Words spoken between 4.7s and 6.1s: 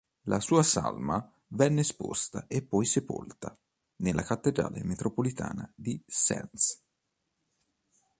metropolitana di